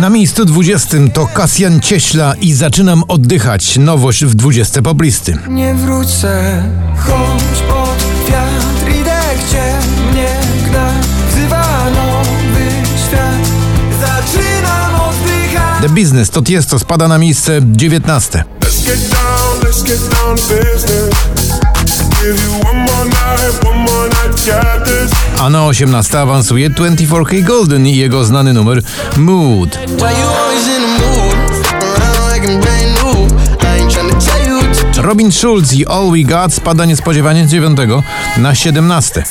[0.00, 3.76] Na miejscu 20 to Kasjan Cieśla i zaczynam oddychać.
[3.78, 5.38] Nowość w 20 poblisty.
[5.48, 6.62] Nie wrócę,
[6.98, 7.96] chodź pod
[8.30, 9.72] wiatr idę gdzie
[10.10, 10.36] mnie
[10.68, 10.90] gna
[11.30, 12.70] Wzywa nowy
[13.08, 13.48] świat
[14.00, 18.44] Zaczynam oddychać The Business to Tiesto spada na miejsce 19.
[18.60, 21.60] Let's get down, let's get down to business.
[22.20, 24.97] Give you one more night, one more night, this.
[25.40, 28.82] A na 18 awansuje 24K Golden i jego znany numer
[29.16, 29.78] Mood.
[34.96, 37.78] Robin Schulz i All We Got spada niespodziewanie z 9
[38.36, 39.24] na 17.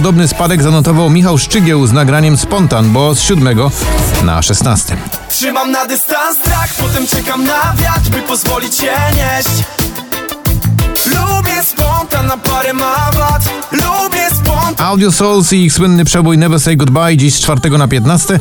[0.00, 3.70] Podobny spadek zanotował Michał Szczygieł z nagraniem Spontan, bo z 7
[4.24, 4.96] na 16.
[5.28, 9.64] Trzymam na dystans strach, potem czekam na wiatr By pozwolić się nieść
[11.06, 16.60] Lubię spontan, na parę ma wad Lubię spontan Audio Souls i ich słynny przebój Never
[16.60, 18.40] Say Goodbye dziś z 4 na 15.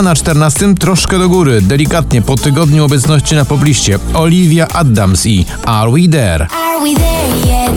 [0.00, 5.46] A na 14 troszkę do góry, delikatnie po tygodniu obecności na pobliście Olivia Adams i
[5.64, 6.46] Are We There?
[6.50, 7.72] Are we there yet?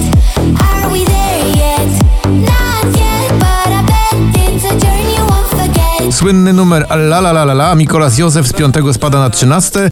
[0.59, 2.03] Are we there yet?
[2.25, 6.15] Not yet, but I bet it's a journey you won't forget.
[6.15, 9.89] Słynny numer La La La La La Mikolas Józef z 5 spada na 13.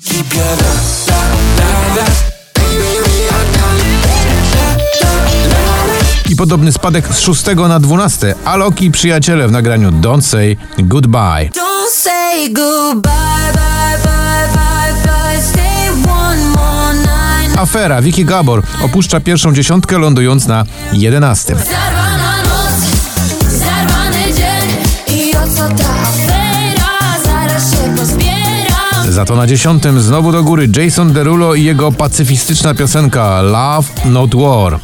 [6.32, 8.36] I podobny spadek z 6 na 12.
[8.46, 11.50] Alok i przyjaciele w nagraniu Don't Say Goodbye.
[11.56, 13.12] Don't say goodbye,
[13.54, 15.42] bye, bye, bye, bye.
[15.42, 17.58] Stay one more night.
[17.60, 21.56] Afera Vicky Gabor opuszcza pierwszą dziesiątkę lądując na 11.
[21.56, 27.24] Zarwana noc, zarwany dzień i o co ta afera?
[27.24, 29.12] Zaraz się pozbieram.
[29.12, 34.36] Za to na dziesiątym znowu do góry Jason Derulo i jego pacyfistyczna piosenka Love Not
[34.36, 34.80] War.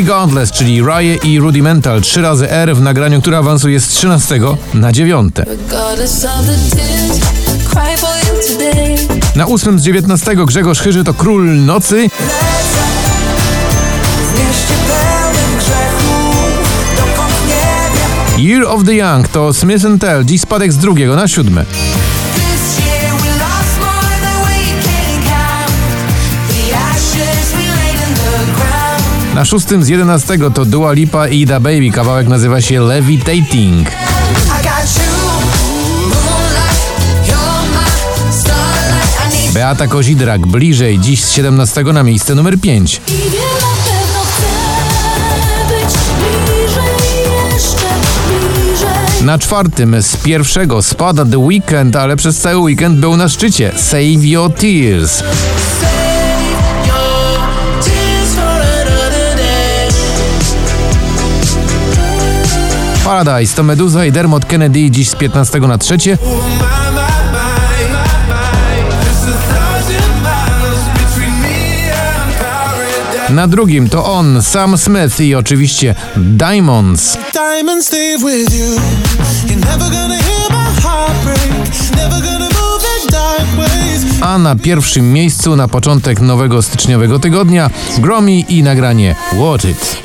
[0.00, 4.40] Regardless, czyli Rye i Rudimental, trzy razy R w nagraniu, które awansuje z 13
[4.74, 5.34] na 9.
[5.36, 7.20] Regardless of the tears,
[7.70, 8.96] cry for you today.
[9.36, 12.10] Na 8 z 19 Grzegorz Chyży to Król Nocy,
[18.38, 21.64] Year of the Young to Smith Tell, dziś spadek z drugiego na 7.
[29.40, 33.88] Na 6 z 11 to Dua Lipa i Da Baby, kawałek nazywa się Levitating.
[39.54, 43.00] Beata Kozidrak, bliżej, dziś z 17 na miejsce numer 5.
[43.08, 44.48] I wiem na pewno chcę
[45.68, 47.86] być bliżej, jeszcze
[48.54, 49.26] bliżej.
[49.26, 54.24] Na czwartym z pierwszego spada The Weekend, ale przez cały weekend był na szczycie Save
[54.24, 55.22] Your Tears.
[63.10, 66.18] Paradise to Meduza i Dermot Kennedy dziś z 15 na trzecie.
[66.22, 66.40] My, my,
[66.92, 67.48] my,
[68.28, 68.40] my.
[68.90, 73.32] There's a thousand miles between me and paradise.
[73.32, 77.18] Na drugim to on, Sam Smith i oczywiście Diamonds.
[84.20, 89.96] A na pierwszym miejscu na początek nowego styczniowego tygodnia Gromi i nagranie Watch It.